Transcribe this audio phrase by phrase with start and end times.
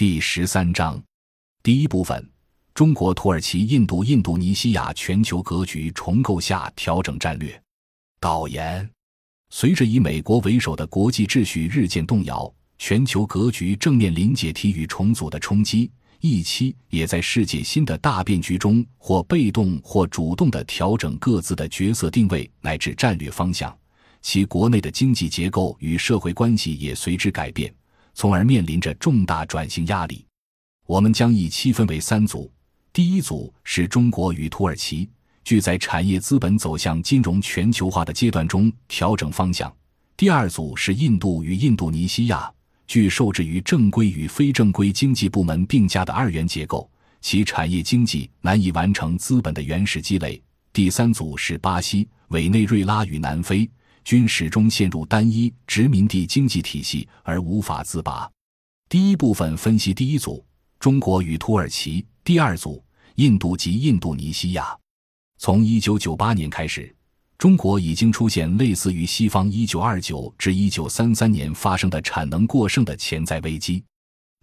[0.00, 0.98] 第十三章，
[1.62, 2.26] 第一部分：
[2.72, 7.62] 中国、土耳其、印度、印度尼西亚全球格局重构下调整战略。
[8.18, 8.88] 导言：
[9.50, 15.90] 随着以美国为首的国际秩序日渐动摇，全球格局正面临解体与重组的冲击。
[16.20, 23.76] 一期也在世界新的大变局中，或被动或主动地调整各自的角色定位乃至战略方向。
[24.22, 27.70] 其国内的经济结构与社会关系也随之改变，
[28.20, 30.26] 从而面临着重大转型压力。
[30.86, 32.52] 我们将一期分为三组：
[32.92, 35.08] 第一组是中国与土耳其，
[35.42, 39.70] 据在产业资本走向金融全球化的阶段中调整方向；
[40.18, 42.52] 第二组是印度与印度尼西亚。
[42.86, 46.90] 据受制于正规与非正规经济部门并驾的二元结构，
[47.22, 50.38] 其产业经济难以完成资本的原始积累。
[50.74, 53.66] 第三组是巴西、委内瑞拉与南非，
[54.04, 58.30] 均始终陷入单一殖民地经济体系而无法自拔。
[58.88, 60.44] 第一部分分析第一组：
[60.78, 62.82] 中国与土耳其；第二组：
[63.16, 64.76] 印度及印度尼西亚。
[65.38, 66.94] 从一九九八年开始。
[67.38, 73.82] 中国已经出现类似于西方1929至1933年发生的产能过剩的潜在危机。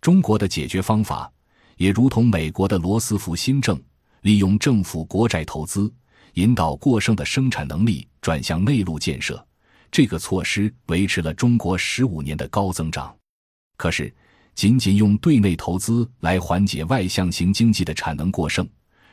[0.02, 1.32] 中国的解决方法
[1.76, 3.80] 也如同美国的罗斯福新政，
[4.22, 5.94] 利用政府国债投资，
[6.34, 9.47] 引导过剩的生产能力转向内陆建设。
[9.92, 13.16] 这个措施维持了中国十五年的高增长。
[13.78, 14.14] 可是，
[14.56, 18.68] 仅仅用对内投资来缓解外向型经济的产能过剩。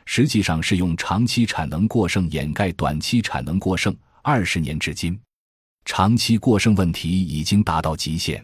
[0.07, 3.95] 实际上是用长期产能过剩掩盖短期产能过剩。
[4.21, 5.19] 二十年至今，
[5.83, 8.43] 长期过剩问题已经达到极限，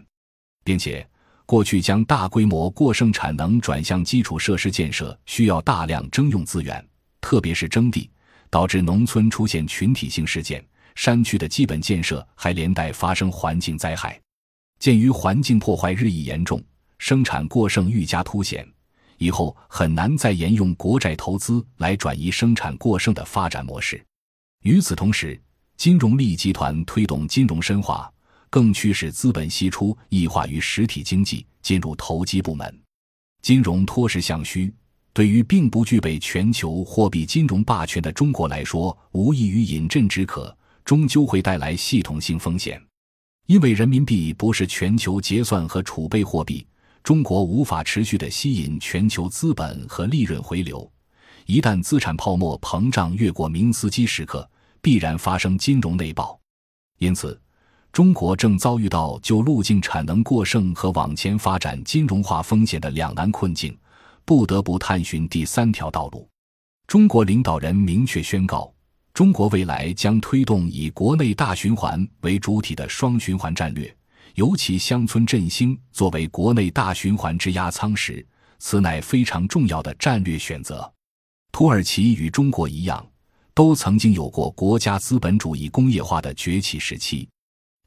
[0.63, 1.07] 并且
[1.45, 6.83] 过去将大规模过剩产能转向基础设施建设需要大量征用资源，
[7.19, 8.09] 特别是征地，
[8.49, 10.63] 导致农村出现群体性事件，
[10.95, 14.19] 山区的基本建设还连带发生环境灾害。
[14.79, 16.61] 鉴于环境破坏日益严重，
[16.97, 18.67] 生产过剩愈加凸显。
[19.17, 24.03] 以后很难再沿用国债投资来转移生产过剩的发展模式。
[24.63, 25.39] 与此同时，
[25.77, 28.11] 金融利益集团推动金融深化，
[28.49, 32.81] 更驱使资本析出异化于实体经济，进入投机部门。
[33.43, 34.73] 金融脱实向虚，
[35.13, 40.55] 对于并不具备全球货币金融霸权的中国来说，无异于饮鸩止渴，
[40.85, 42.81] 终究会带来系统性风险。
[43.47, 46.65] 因为人民币不是全球结算和储备货币。
[47.03, 50.87] 中国无法持续的吸引全球资本和利润回流，
[51.47, 54.47] 一旦资产泡沫膨胀越过明斯基时刻，
[54.83, 56.39] 必然发生金融内爆。
[56.99, 57.41] 因此，
[57.91, 63.75] 中国正遭遇到就路径产能过剩和往前发展金融化风险的两难困境，
[64.23, 66.29] 不得不探寻第三条道路。
[66.85, 68.71] 中国领导人明确宣告，
[69.13, 73.93] 中国未来将推动以国内大循环为主体的双循环战略。
[74.35, 78.25] 尤其乡村振兴作为国内大循环之压舱石，
[78.59, 80.89] 此乃非常重要的战略选择。
[81.51, 83.05] 土耳其与中国一样，
[83.53, 87.27] 都曾经有过国家资本主义工业化的崛起时期。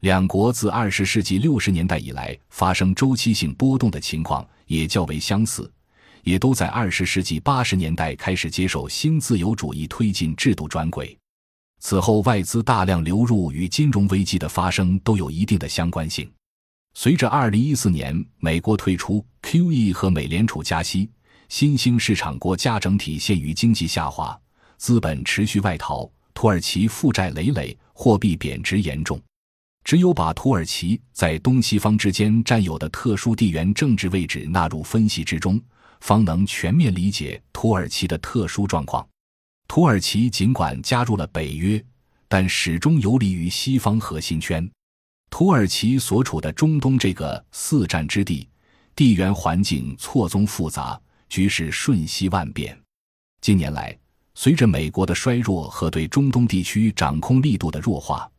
[0.00, 5.72] 两国自二十世纪六十年代以来发生周期性波动的情况也较为相似，
[6.24, 11.16] 也都在二十世纪八十年代开始接受新自由主义推进制度转轨。
[11.80, 16.30] 此后，外资大量流入与金融危机的发生都有一定的相关性。
[16.94, 21.10] 随着二零一四年美国退出 QE 和美联储加息，
[21.48, 24.38] 新兴市场国家整体陷于经济下滑，
[24.78, 29.20] 资本持续外逃，土耳其负债累累，货币贬值严重。
[29.82, 35.60] 只有把土耳其在东西方之间占有的特殊地缘政治位置纳入分析之中，
[36.04, 39.08] 方能全面理解土耳其的特殊状况。
[39.66, 41.82] 土耳其尽管加入了北约，
[42.28, 44.70] 但始终游离于西方核心圈。
[45.30, 48.46] 土耳其所处的中东这个四战之地，
[48.94, 51.00] 地缘环境错综复杂，
[51.30, 52.78] 局势瞬息万变。
[53.40, 53.98] 近年来，
[54.34, 58.30] 随着美国的衰弱和对中东地区掌控力度的弱化，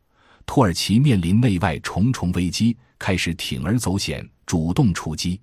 [0.46, 5.40] 土耳其面临内外重重危机，开始铤而走险，主动出击。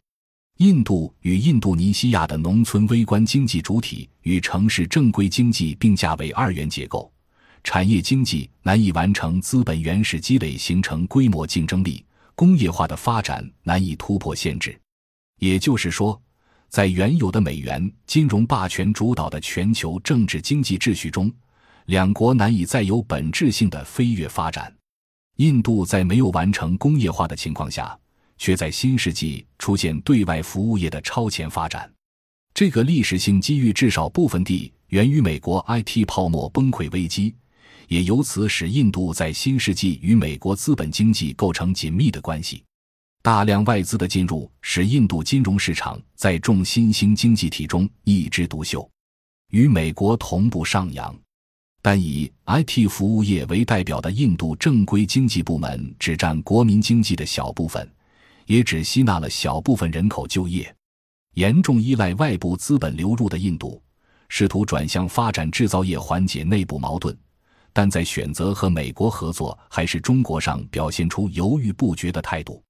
[0.57, 7.11] 印度与印度尼西亚的农村微观经济主体与城市正规经济并驾为二元结构，
[7.63, 12.05] 产业经济难以完成资本原始积累形成规模竞争力，
[12.35, 14.79] 工业化的发展难以突破限制。
[15.39, 16.21] 也就是说，
[16.69, 21.33] 在原有的美元金融霸权主导的全球政治经济秩序中，
[21.87, 24.71] 两国难以再有本质性的飞跃发展。
[25.37, 27.97] 印度在没有完成工业化的情况下。
[28.43, 31.89] 却在新世纪出现对外服务业的超前发展，
[32.53, 37.33] 这个历史性机遇至少部分地源于美国 IT 泡沫崩溃危机，
[37.87, 42.61] 也由此使印度在新世纪与美国资本经济构成紧密的关系。
[43.21, 48.85] 大量外资的进入使印度金融市场在众新兴经济体中一枝独秀，
[49.51, 51.17] 与美国同步上扬。
[51.81, 57.89] 但以 IT 服务业为代表的印度正规经济部门只占国民经济的小部分，
[58.45, 60.73] 也只吸纳了小部分人口就业。
[61.35, 63.81] 严重依赖外部资本流入的印度，
[64.29, 67.15] 试图转向发展制造业，缓解内部矛盾，
[67.71, 72.63] 但在选择和美国合作还是中国上表现出犹豫不决的态度。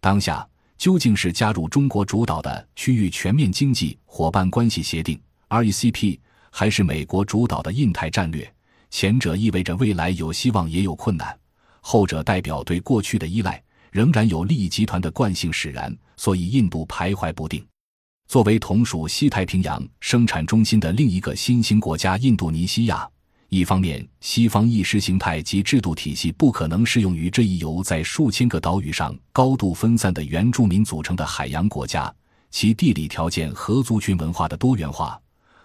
[0.00, 0.46] 当下
[0.76, 6.18] 究竟是加入中国主导的区域全面经济伙伴关系协定 （RECP），
[6.50, 8.52] 还是美国主导的印太战略，
[8.90, 11.38] 前者意味着未来有希望也有困难，
[11.80, 17.64] 后者代表对过去的依赖仍然有利益集团的惯性使然，所以印度徘徊不定。
[18.26, 23.06] 作为同属西太平洋生产中心的另一个新兴国家印度尼西亚，
[23.50, 32.10] 一方面西方意识形态及制度体系不可能适用于这一由在数千个岛屿上高度分散的原住民组成的海洋国家，
[32.50, 35.20] 其地理条件和族群文化的多元化。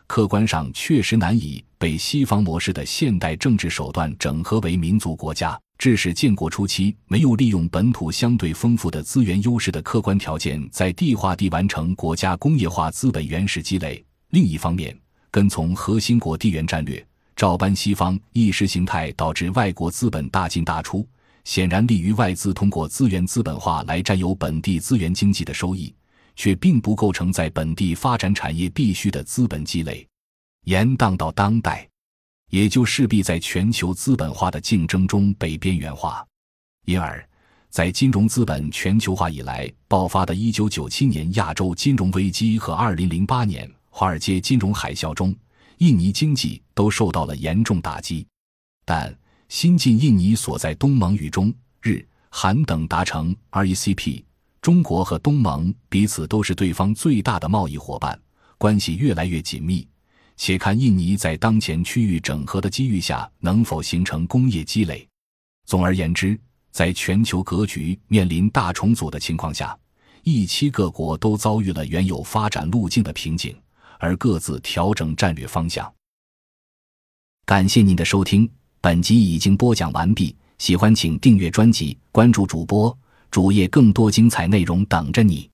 [0.05, 14.03] 客观上确实难以被西方模式的现代政治手段整合为民族国家，致使建国初期没有利用本土相对丰富的资源优势的客观条件，在地化地完成国家工业化资本原始积累。
[14.29, 14.97] 另一方面，
[15.29, 21.07] 跟从核心国地缘战略，照搬西方意识形态，导致外国资本大进大出，
[21.43, 25.93] 显然利于外资通过资源资本化来占有本地资源经济的收益。
[26.39, 30.07] 却并不构成在本地发展产业必须的资本积累，
[30.65, 31.89] 延宕到当代，
[32.49, 36.25] 也就势必在全球资本化的竞争中被边缘化。
[36.85, 37.27] 因而，
[37.69, 45.35] 在金融资本全球化以来爆发的1997年亚洲金融危机和2008年华尔街金融海啸中，
[45.79, 48.25] 印尼经济都受到了严重打击。
[48.85, 49.13] 但
[49.49, 54.23] 新晋印尼所在东盟与中日韩等达成 RECP，。
[54.61, 58.19] 中国和东盟彼此都是对方最大的贸易伙伴，
[58.57, 59.87] 关系越来越紧密。
[60.37, 65.05] 且看印尼在当前区域整合的机遇下能否形成工业积累。
[65.65, 66.39] 总而言之，
[66.71, 69.77] 在全球格局面临大重组的情况下，
[70.23, 73.53] 一期各国都遭遇了原有发展路径的瓶颈，
[73.99, 75.91] 而各自调整战略方向。
[77.45, 78.49] 感谢您的收听，
[78.79, 80.35] 本集已经播讲完毕。
[80.59, 82.95] 喜欢请订阅专辑，关注主播。
[83.29, 85.49] 主页更多精彩内容等着你。